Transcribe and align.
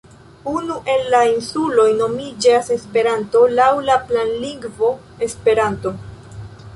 Unu 0.51 0.75
el 0.91 1.01
la 1.15 1.19
insuloj 1.31 1.85
nomiĝas 1.99 2.71
Esperanto, 2.75 3.41
laŭ 3.59 3.67
la 3.91 3.97
planlingvo 4.13 4.89
Esperanto. 5.29 5.93